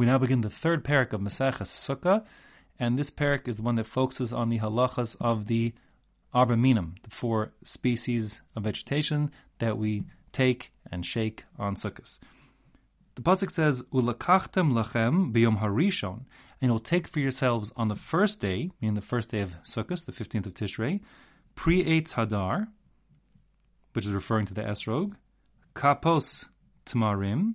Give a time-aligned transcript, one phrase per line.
[0.00, 2.24] We now begin the third parak of Maseches Sukkah,
[2.78, 5.74] and this parak is the one that focuses on the halachas of the
[6.32, 12.18] arba minim, the four species of vegetation that we take and shake on Sukkot.
[13.16, 16.24] The pasuk says, "Ulakachtem lachem biyom harishon,"
[16.62, 20.06] and you'll take for yourselves on the first day, meaning the first day of Sukkot,
[20.06, 21.02] the fifteenth of Tishrei,
[21.54, 22.68] pri eitz hadar,
[23.92, 25.16] which is referring to the esrog,
[25.74, 26.46] kapos
[26.86, 27.54] tamarim,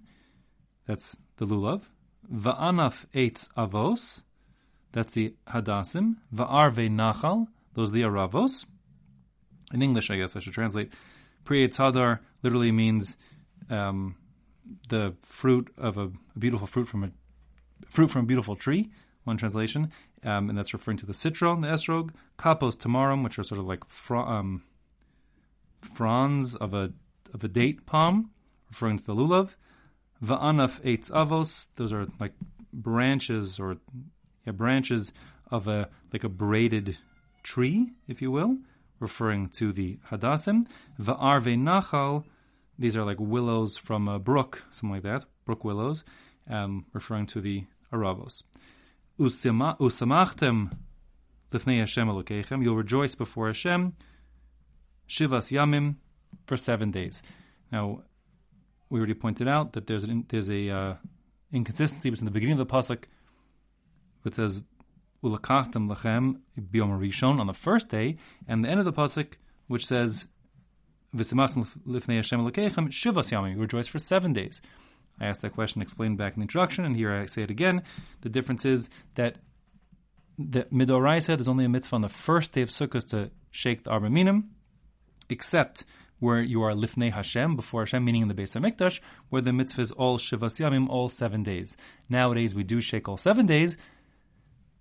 [0.86, 1.86] that's the lulav,
[2.31, 4.23] va'anaf eitz avos,
[4.91, 8.66] that's the hadassim, va'arve nachal, those the aravos.
[9.73, 10.93] In English, I guess I should translate.
[11.43, 13.17] Pri Hadar literally means
[13.69, 14.16] um,
[14.89, 17.11] the fruit of a, a, beautiful fruit from a
[17.89, 18.89] fruit from a beautiful tree.
[19.23, 19.91] One translation,
[20.23, 23.66] um, and that's referring to the citron, the esrog, kapos tamarim, which are sort of
[23.66, 24.63] like um,
[25.81, 26.94] fronds of a
[27.33, 28.31] of a date palm,
[28.69, 29.55] referring to the lulav.
[30.25, 32.33] Va'anaf eitz avos; those are like
[32.73, 33.77] branches or
[34.45, 35.13] yeah, branches
[35.52, 36.97] of a like a braided
[37.44, 38.58] tree, if you will,
[39.00, 40.66] referring to the hadassim.
[41.00, 42.23] Va'arve nachal;
[42.80, 46.03] these are like willows from a brook, something like that, brook willows,
[46.50, 48.44] um, referring to the aravos.
[49.19, 50.72] Usamachtem
[51.52, 53.94] lifnei Hashem elokechem; you'll rejoice before Hashem.
[55.07, 55.97] Shivas yamim
[56.47, 57.22] for seven days.
[57.72, 58.02] Now,
[58.95, 60.95] we already pointed out that there's an, there's a uh,
[61.51, 63.03] inconsistency between the beginning of the pasuk,
[64.21, 64.63] which says
[65.21, 68.16] ulakachtem lachem biyom rishon on the first day,
[68.47, 69.33] and the end of the pasuk,
[69.67, 70.27] which says
[71.13, 74.61] v'simachtem lifnei Hashem elokechem shivas yamim, rejoice for seven days.
[75.19, 77.83] I asked that question, explained back in the introduction, and here I say it again.
[78.21, 79.39] The difference is that
[80.39, 83.89] the midoraisa there's only a mitzvah on the first day of Sukkot to shake the
[83.89, 84.51] arba minim,
[85.29, 85.83] except
[86.19, 88.99] where you are lifnei Hashem before Hashem, meaning in the Beis Hamikdash,
[89.30, 91.75] where the mitzvah is all shivas yamim, all seven days.
[92.09, 93.77] Nowadays we do shake all seven days.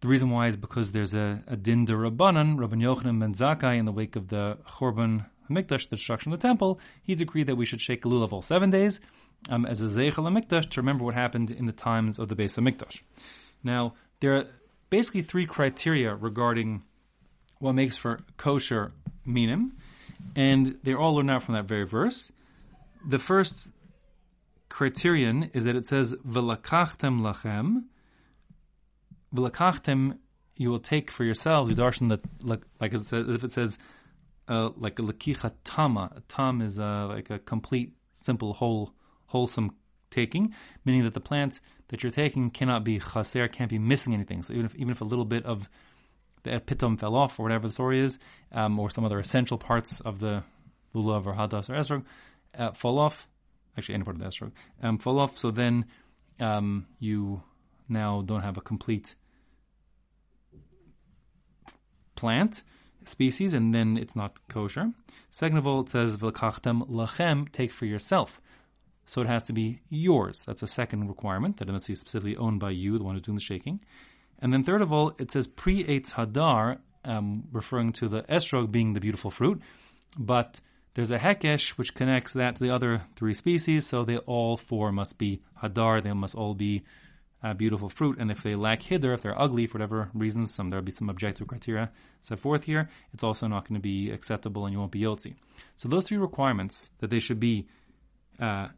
[0.00, 3.78] The reason why is because there's a, a din de rabbanan, Rabban Yochanan ben Zakkai,
[3.78, 7.56] in the wake of the Churban Hamikdash, the destruction of the temple, he decreed that
[7.56, 9.00] we should shake lulav all seven days
[9.48, 12.58] um, as a zeichel Hamikdash to remember what happened in the times of the Beis
[12.58, 13.02] Hamikdash.
[13.62, 14.46] Now there are
[14.90, 16.82] basically three criteria regarding
[17.58, 18.92] what makes for kosher
[19.24, 19.76] minim
[20.36, 22.32] and they're all learned out from that very verse.
[23.06, 23.70] The first
[24.68, 27.84] criterion is that it says "V'lakachtem lachem."
[29.34, 30.18] V'lakachtem,
[30.56, 31.70] you will take for yourselves.
[31.70, 33.78] You darshan that like, it says, if it says
[34.48, 36.10] uh, like a lakicha tama.
[36.16, 38.92] A tam is uh, like a complete, simple, whole,
[39.26, 39.74] wholesome
[40.10, 40.54] taking,
[40.84, 44.42] meaning that the plants that you're taking cannot be chaser, can't be missing anything.
[44.42, 45.68] So even if even if a little bit of
[46.44, 48.18] the epitom fell off, or whatever the story is,
[48.52, 50.44] um, or some other essential parts of the
[50.94, 52.04] lulav or hadas or esrog
[52.56, 53.28] uh, fall off.
[53.76, 54.52] Actually, any part of the esrog
[54.82, 55.36] um, fall off.
[55.36, 55.86] So then
[56.38, 57.42] um, you
[57.88, 59.16] now don't have a complete
[62.14, 62.62] plant
[63.04, 64.92] species, and then it's not kosher.
[65.30, 68.40] Second of all, it says v'lakachtem lachem, take for yourself.
[69.06, 70.42] So it has to be yours.
[70.46, 73.22] That's a second requirement that it must be specifically owned by you, the one who's
[73.22, 73.80] doing the shaking.
[74.44, 78.70] And then third of all, it says pri eitz hadar, um, referring to the esrog
[78.70, 79.62] being the beautiful fruit,
[80.18, 80.60] but
[80.92, 84.92] there's a hekesh which connects that to the other three species, so they all four
[84.92, 86.02] must be hadar.
[86.02, 86.84] They must all be
[87.42, 90.68] uh, beautiful fruit, and if they lack hiddur, if they're ugly for whatever reasons, some
[90.68, 91.90] there'll be some objective criteria
[92.20, 92.90] set forth here.
[93.14, 95.36] It's also not going to be acceptable, and you won't be yotzi.
[95.76, 97.66] So those three requirements that they should be
[98.38, 98.68] uh,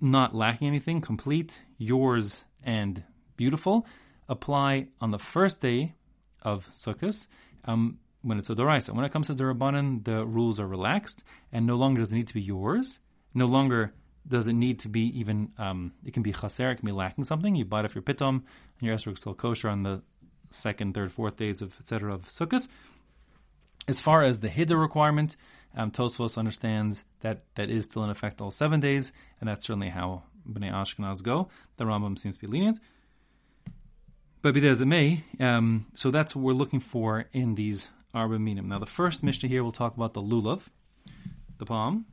[0.00, 3.04] not lacking anything, complete, yours, and
[3.36, 3.86] beautiful
[4.32, 5.94] apply on the first day
[6.40, 7.26] of Sukkot
[7.66, 8.90] um, when it's a Doraisa.
[8.94, 11.22] When it comes to Durabanan, the rules are relaxed
[11.52, 12.98] and no longer does it need to be yours.
[13.34, 13.92] No longer
[14.26, 17.24] does it need to be even, um, it can be chaser, it can be lacking
[17.24, 17.54] something.
[17.54, 18.42] You bought it your pitom and
[18.80, 20.02] your esrog still kosher on the
[20.50, 22.14] second, third, fourth days of etc.
[22.14, 22.66] of Sukkot.
[23.88, 25.36] As far as the hiddur requirement,
[25.76, 29.88] um, Tosfos understands that that is still in effect all seven days, and that's certainly
[29.88, 31.48] how Bnei Ashkenaz go.
[31.76, 32.78] The Rambam seems to be lenient.
[34.42, 37.88] But be that as it may, um, so that's what we're looking for in these
[38.12, 38.66] Arba Minim.
[38.66, 40.62] Now, the first Mishnah here will talk about the Lulav,
[41.58, 42.06] the palm,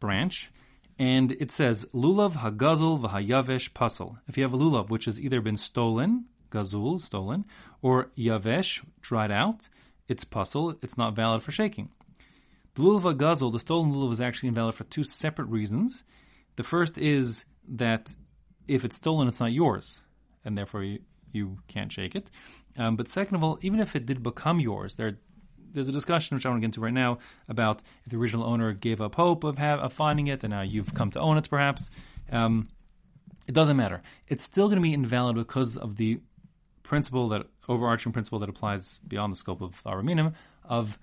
[0.00, 0.50] branch,
[0.98, 4.18] and it says, Lulav hagazul v'hayavesh pasal.
[4.26, 7.44] If you have a lulav which has either been stolen, gazul, stolen,
[7.82, 9.68] or yavesh, dried out,
[10.08, 11.90] it's pasal, it's not valid for shaking.
[12.74, 16.04] The lulav hagazul, the stolen lulav, is actually invalid for two separate reasons.
[16.56, 18.14] The first is that
[18.66, 20.00] if it's stolen, it's not yours,
[20.42, 20.96] and therefore
[21.32, 22.30] you, can't shake it.
[22.76, 25.18] Um, but second of all, even if it did become yours, there
[25.72, 27.18] there's a discussion which I want to get into right now
[27.48, 30.62] about if the original owner gave up hope of have, of finding it, and now
[30.62, 31.90] you've come to own it, perhaps.
[32.30, 32.68] Um,
[33.46, 34.02] it doesn't matter.
[34.28, 36.20] It's still going to be invalid because of the
[36.82, 40.34] principle that overarching principle that applies beyond the scope of arba minim
[40.64, 40.98] of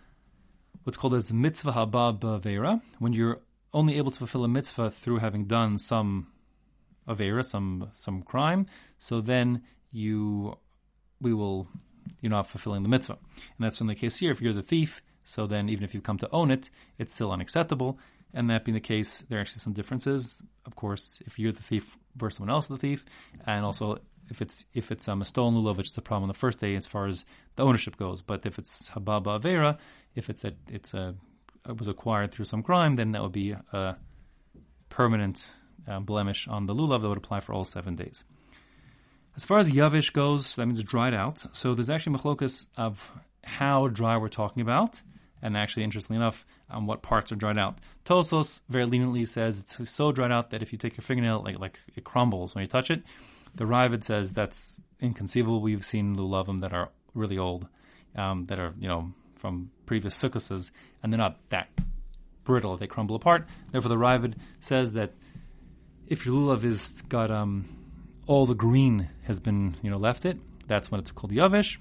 [0.84, 3.42] what's called as mitzvah haba ba'avera, when you're
[3.74, 6.28] only able to fulfill a mitzvah through having done some
[7.08, 8.66] avera, some some crime.
[9.00, 10.58] So then you
[11.22, 11.68] we will
[12.22, 14.32] you're not fulfilling the mitzvah, and that's in the case here.
[14.32, 17.32] If you're the thief, so then even if you come to own it, it's still
[17.32, 18.00] unacceptable.
[18.34, 20.42] And that being the case, there are actually some differences.
[20.66, 23.06] Of course, if you're the thief versus someone else the thief,
[23.46, 24.00] and also
[24.30, 26.60] if it's if it's um, a stolen lulav, which is a problem on the first
[26.60, 27.26] day as far as
[27.56, 28.22] the ownership goes.
[28.22, 29.78] But if it's haba ba'avera,
[30.16, 31.16] if it's a it's a
[31.68, 33.98] it was acquired through some crime, then that would be a
[34.90, 35.50] permanent
[35.88, 38.24] uh, blemish on the lulav that would apply for all seven days.
[39.38, 41.46] As far as yavish goes, that means dried out.
[41.56, 43.12] So there's actually machlokas of
[43.44, 45.00] how dry we're talking about,
[45.44, 47.78] and actually, interestingly enough, on what parts are dried out.
[48.04, 51.60] Tosfos very leniently says it's so dried out that if you take your fingernail, like
[51.60, 53.04] like it crumbles when you touch it.
[53.54, 55.62] The Raavad says that's inconceivable.
[55.62, 57.68] We've seen lulavim that are really old,
[58.16, 60.72] um, that are you know from previous sukkases,
[61.04, 61.70] and they're not that
[62.44, 63.48] brittle; they crumble apart.
[63.72, 65.14] Therefore, the Raavad says that
[66.08, 67.66] if your lulav is got um,
[68.28, 70.38] all the green has been you know left it,
[70.68, 71.78] that's when it's called yavish,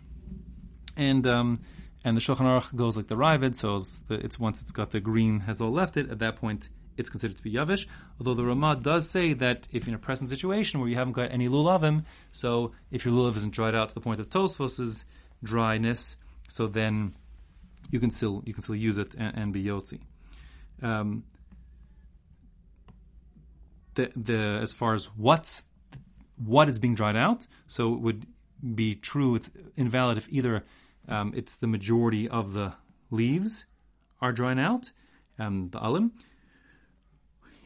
[0.96, 1.60] and um,
[2.04, 5.00] and the Shulchan Aruch goes like the Raavad, so it's, it's, once it's got the
[5.00, 6.08] green has all left it.
[6.08, 7.86] At that point, it's considered to be yavish.
[8.20, 11.14] Although the Ramah does say that if you're in a present situation where you haven't
[11.14, 15.04] got any lulavim, so if your lulav isn't dried out to the point of Tosfos's
[15.42, 16.16] dryness,
[16.48, 17.16] so then
[17.90, 20.00] you can still you can still use it and, and be yotzi.
[20.82, 21.24] Um,
[23.94, 25.64] the the as far as what's
[26.36, 28.26] what is being dried out, so it would
[28.74, 29.34] be true.
[29.34, 30.64] It's invalid if either
[31.08, 32.74] um, it's the majority of the
[33.10, 33.64] leaves
[34.20, 34.92] are drying out,
[35.38, 36.12] um, the alim,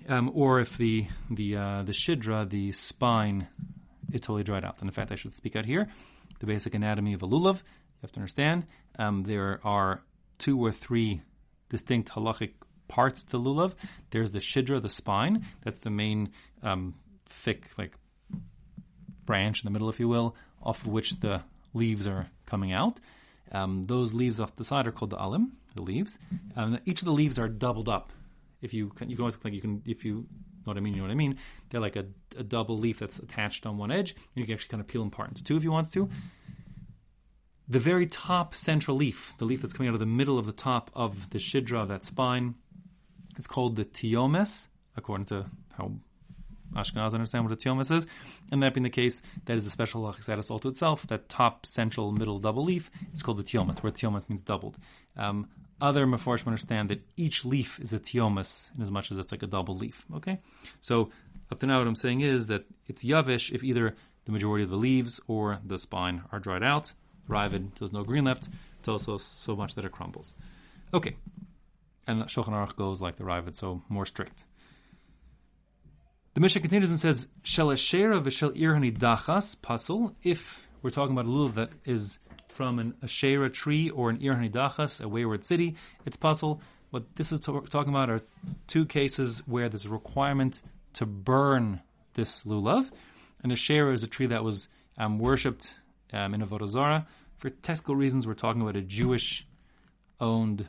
[0.09, 3.49] um, or if the the uh, the shidra, the spine,
[4.13, 4.77] is totally dried out.
[4.81, 5.89] And in fact, I should speak out here.
[6.41, 7.57] The basic anatomy of a lulav.
[7.57, 8.67] You have to understand
[8.99, 10.03] um, there are
[10.39, 11.21] two or three
[11.69, 12.53] distinct halachic
[12.89, 13.75] parts to the lulav.
[14.11, 15.45] There's the shidra, the spine.
[15.63, 16.31] That's the main
[16.63, 16.95] um,
[17.27, 17.93] thick, like
[19.27, 21.43] branch in the middle, if you will, off of which the
[21.75, 23.01] leaves are coming out.
[23.53, 26.19] Um, those leaves off the side are called the alim, the leaves.
[26.57, 28.13] Um, each of the leaves are doubled up.
[28.63, 30.25] If you can, you can always like you can if you know
[30.65, 30.95] what I mean.
[30.95, 31.39] You know what I mean.
[31.71, 32.07] They're like a,
[32.37, 34.13] a double leaf that's attached on one edge.
[34.13, 36.09] and You can actually kind of peel them apart into two if you want to.
[37.69, 40.53] The very top central leaf, the leaf that's coming out of the middle of the
[40.53, 42.57] top of the shidra of that spine,
[43.37, 45.47] is called the tiomes, according to
[45.77, 45.93] how
[46.75, 48.07] Ashkenaz understand what a tiomes is.
[48.51, 51.07] And that being the case, that is a special halachic status all to itself.
[51.09, 54.77] That top, central, middle double leaf is called the tiomes, where tiomes means doubled.
[55.17, 55.49] Um,
[55.81, 59.43] other maforshim understand that each leaf is a tiomes in as much as it's like
[59.43, 60.05] a double leaf.
[60.17, 60.41] Okay?
[60.81, 61.11] So,
[61.51, 64.71] up to now, what I'm saying is that it's yavish if either the majority of
[64.71, 66.93] the leaves or the spine are dried out.
[67.29, 68.49] Raavad, there's no green left,
[68.83, 70.35] Tosfos so much that it crumbles.
[70.93, 71.17] Okay.
[72.07, 74.45] And Shulchan Aruch goes like the Raavad, so more strict.
[76.33, 81.25] The Mishnah continues and says, "Shel Ashera v'shel ir hanidachas pasul." If we're talking about
[81.25, 85.75] a lulav that is from an Ashera tree or an ir hanidachas, a wayward city,
[86.07, 86.61] it's pasul.
[86.91, 88.21] What this is to- talking about are
[88.69, 90.63] two cases where there's a requirement
[90.95, 91.81] to burn
[92.15, 92.91] this lulav.
[93.43, 94.69] An Ashera is a tree that was
[94.99, 95.75] um, worshipped
[96.13, 97.09] um, in Avodah Zarah.
[97.39, 100.69] For technical reasons, we're talking about a Jewish-owned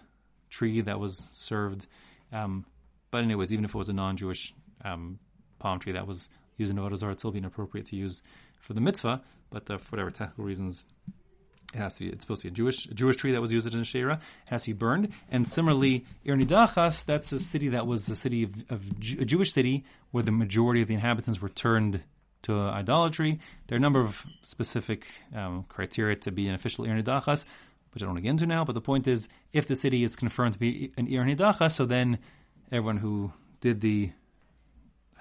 [0.49, 1.85] tree that was served.
[2.31, 2.65] Um,
[3.11, 5.19] but anyways, even if it was a non-Jewish um,
[5.61, 8.21] palm tree that was used in Avodah Zarah, it's still be inappropriate to use
[8.59, 10.83] for the mitzvah, but uh, for whatever technical reasons,
[11.73, 12.09] it has to be.
[12.09, 14.15] It's supposed to be a Jewish a Jewish tree that was used in Shira.
[14.15, 15.09] It has to be burned.
[15.29, 18.89] And similarly, Irnidachas, that's a city that was a city of, of
[19.19, 22.01] a Jewish city where the majority of the inhabitants were turned
[22.43, 23.39] to idolatry.
[23.67, 27.45] There are a number of specific um, criteria to be an official Irnidachas,
[27.93, 28.65] which I don't want to get into now.
[28.65, 32.19] But the point is, if the city is confirmed to be an Irnidachas, so then
[32.71, 34.11] everyone who did the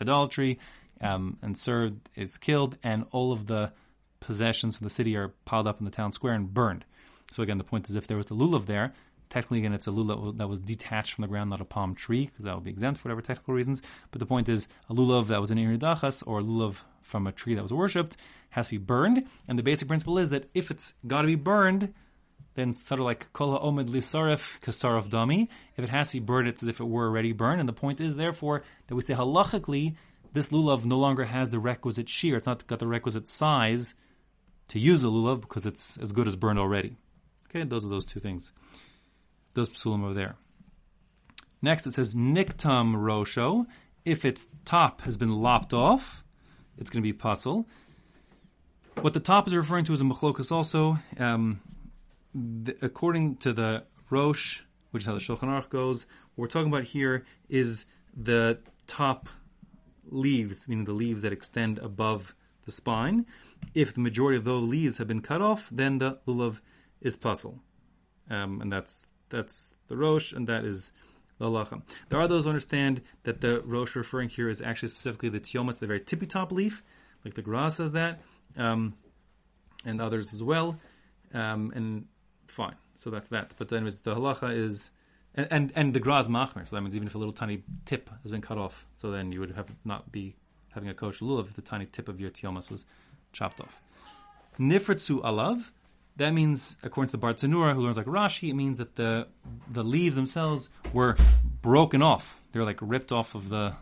[0.01, 0.59] idolatry
[1.01, 3.73] um, and served is killed, and all of the
[4.21, 6.85] possessions from the city are piled up in the town square and burned.
[7.31, 8.93] So again, the point is, if there was the lulav there,
[9.29, 12.27] technically again it's a lulav that was detached from the ground, not a palm tree,
[12.27, 13.83] because that would be exempt for whatever technical reasons.
[14.11, 17.33] But the point is, a lulav that was in iridachas or a lulav from a
[17.33, 18.17] tree that was worshipped
[18.51, 19.27] has to be burned.
[19.49, 21.95] And the basic principle is that if it's got to be burned,
[22.61, 25.49] then sort of like kol ha'omed lisaref kasaraf dami.
[25.77, 27.61] If it has to be burned, it's as if it were already burned.
[27.61, 29.97] And the point is, therefore, that we say halachically,
[30.33, 32.37] this lulav no longer has the requisite shiur.
[32.37, 33.95] It's not got the requisite size
[34.69, 36.97] to use a lulav because it's as good as burned already.
[37.49, 38.53] Okay, those are those two things.
[39.55, 40.37] Those psulim are there.
[41.63, 43.67] Next, it says niktam rosho.
[44.05, 46.23] If its top has been lopped off,
[46.79, 47.67] it's going to be pasul.
[49.01, 50.99] What the top is referring to is a machlokas also.
[51.19, 51.61] Um,
[52.35, 54.61] the, according to the Rosh,
[54.91, 59.29] which is how the Shulchan Aruch goes, what we're talking about here is the top
[60.07, 62.35] leaves, meaning the leaves that extend above
[62.65, 63.27] the spine.
[63.75, 66.61] If the majority of those leaves have been cut off, then the lulav
[67.01, 67.61] is pasul.
[68.29, 70.93] Um, and that's that's the Rosh, and that is
[71.39, 71.83] the halacha.
[72.09, 75.79] There are those who understand that the Rosh referring here is actually specifically the tiomas,
[75.79, 76.83] the very tippy top leaf,
[77.25, 78.21] like the Gra says that,
[78.57, 78.95] um,
[79.85, 80.79] and others as well.
[81.33, 82.07] Um, and
[82.51, 83.55] fine, so that's that.
[83.57, 84.91] But anyways, the halacha is.
[85.33, 88.11] And, and, and the graz machmer, so that means even if a little tiny tip
[88.23, 90.35] has been cut off, so then you would have not be
[90.71, 92.85] having a kosher lulav if the tiny tip of your tiomas was
[93.33, 93.81] chopped off.
[94.59, 95.71] Nifritzu alav,
[96.17, 99.29] that means, according to the Bartenura, who learns like Rashi, it means that the
[99.71, 101.17] the leaves themselves were
[101.63, 102.41] broken off.
[102.53, 103.75] They're like ripped off of the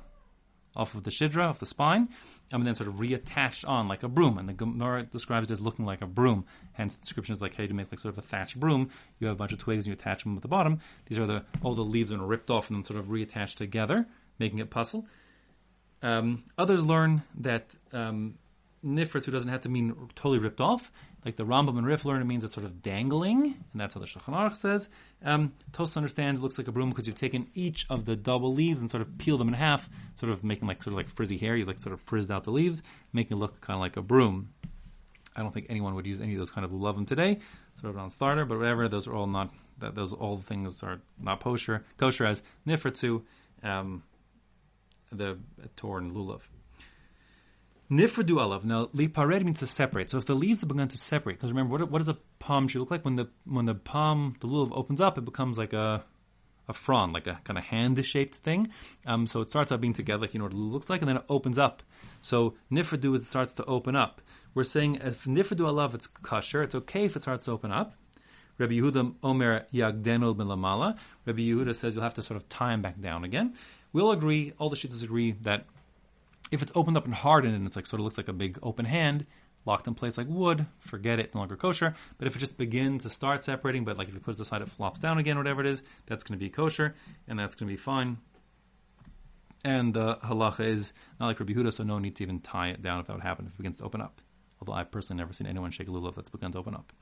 [0.76, 2.08] off of the shidra, off the spine,
[2.50, 4.38] and then sort of reattached on like a broom.
[4.38, 6.45] And the Gemara describes it as looking like a broom.
[6.73, 9.26] Hence, the description is like, hey, to make like sort of a thatched broom, you
[9.26, 10.81] have a bunch of twigs and you attach them at the bottom.
[11.07, 13.55] These are the all the leaves that are ripped off and then sort of reattached
[13.55, 14.07] together,
[14.38, 15.07] making it pasul.
[16.02, 18.38] Um, others learn that um,
[18.85, 20.93] nifritz, who doesn't have to mean totally ripped off,
[21.25, 24.00] like the Rambam and Rif learn, it means it's sort of dangling, and that's how
[24.00, 24.88] the Shulchan Aruch says.
[25.25, 25.52] Um,
[25.96, 28.90] understands it looks like a broom because you've taken each of the double leaves and
[28.90, 31.56] sort of peeled them in half, sort of making like sort of like frizzy hair.
[31.56, 32.82] You like sort of frizzed out the leaves,
[33.12, 34.50] making it look kind of like a broom.
[35.34, 37.38] I don't think anyone would use any of those kind of them today,
[37.80, 38.88] sort of on starter, but whatever.
[38.88, 39.52] Those are all not.
[39.78, 41.84] That those all things are not kosher.
[41.98, 43.22] Kosher as nifritzu,
[43.62, 44.02] um,
[45.12, 45.38] the
[45.76, 46.40] torn lulav.
[47.90, 48.64] Nifradu alav.
[48.64, 50.11] Now, lipared means to separate.
[50.11, 52.68] So if the leaves have begun to separate, because remember, what, what does a palm
[52.68, 53.04] tree look like?
[53.04, 56.04] When the when the palm, the lulav opens up, it becomes like a
[56.68, 58.68] a frond, like a kind of hand-shaped thing.
[59.07, 61.09] Um, so it starts out being together, like you know what it looks like, and
[61.09, 61.83] then it opens up.
[62.21, 64.21] So nifradu is it starts to open up.
[64.54, 66.62] We're saying if nifradu alav, it's kosher.
[66.62, 67.95] It's okay if it starts to open up.
[68.59, 70.99] Rabbi Yehuda Omer Yagdenu Milamala.
[71.25, 73.54] Rabbi Yehuda says you'll have to sort of tie him back down again.
[73.92, 75.64] We'll agree, all the shittas agree that
[76.50, 78.59] if it's opened up and hardened and it's like sort of looks like a big
[78.62, 79.26] open hand,
[79.64, 81.95] locked in place like wood, forget it, no longer kosher.
[82.17, 84.62] But if it just begins to start separating, but like if you put it aside,
[84.62, 86.95] it flops down again, whatever it is, that's going to be kosher,
[87.26, 88.19] and that's going to be fine.
[89.64, 92.83] And the halacha is not like Rabbi Huda, so no need to even tie it
[92.83, 94.21] down if that would happen if it begins to open up.
[94.61, 96.93] Although I've personally never seen anyone shake a lulav that's begun to open up.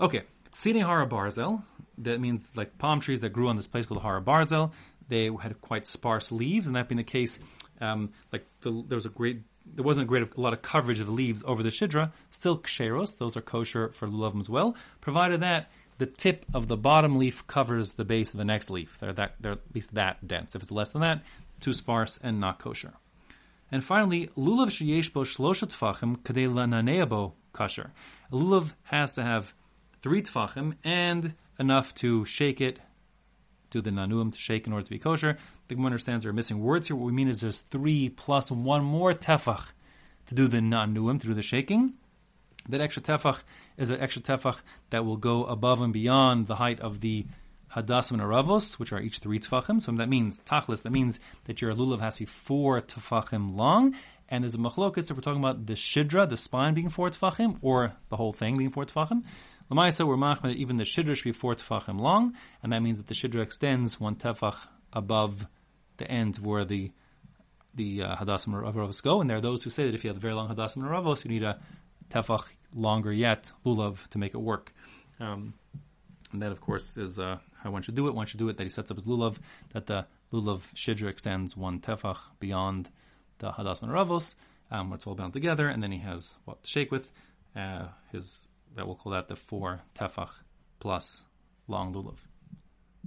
[0.00, 1.62] Okay, Tzine Hara Barzel,
[1.98, 4.72] that means like palm trees that grew on this place called Hara Barzel.
[5.08, 7.38] They had quite sparse leaves, and that being the case,
[7.82, 11.00] um, like the, there was a great, there wasn't a great a lot of coverage
[11.00, 12.12] of the leaves over the shidra.
[12.30, 16.76] Still ksheros, those are kosher for lulavim as well, provided that the tip of the
[16.76, 18.98] bottom leaf covers the base of the next leaf.
[18.98, 20.54] They're that they're at least that dense.
[20.54, 21.22] If it's less than that,
[21.60, 22.94] too sparse and not kosher.
[23.70, 27.92] And finally, lulav sheyesh bo shlosha tfachim kadei lananeabo kosher.
[28.30, 29.54] Lulav has to have
[30.00, 32.80] three tfachim and enough to shake it,
[33.70, 35.38] do the nanuim to shake in order to be kosher.
[35.72, 36.96] The Gemara understands there are missing words here.
[36.96, 39.72] What we mean is there's three plus one more tefach
[40.26, 41.94] to do the nanuim, to do the shaking.
[42.68, 43.42] That extra tefach
[43.78, 44.60] is an extra tefach
[44.90, 47.24] that will go above and beyond the height of the
[47.74, 49.80] hadassim and aravos, which are each three tefachim.
[49.80, 50.82] So that means tachlis.
[50.82, 53.96] That means that your lulav has to be four tefachim long.
[54.28, 57.56] And there's a machlokas if we're talking about the shidra, the spine being four tefachim,
[57.62, 59.24] or the whole thing being four tefachim.
[59.70, 63.06] Lamaisa, we're machmir even the shidra should be four tefachim long, and that means that
[63.06, 65.46] the shidra extends one tefach above
[66.02, 66.90] the end where the
[67.74, 69.20] the uh, hadassim aravos go.
[69.20, 71.24] And there are those who say that if you have a very long hadassim aravos,
[71.24, 71.58] you need a
[72.10, 74.72] tefach longer yet lulav to make it work.
[75.20, 75.54] Um,
[76.32, 78.14] and that, of course, is uh, how one should do it.
[78.14, 79.38] One should do it that he sets up his lulav,
[79.72, 82.90] that the lulav shidra extends one tefach beyond
[83.38, 84.34] the hadassim aravos,
[84.70, 87.10] um, where it's all bound together, and then he has what to shake with.
[87.54, 90.30] Uh, his that we'll call that the four tefach
[90.80, 91.22] plus
[91.68, 92.16] long lulav.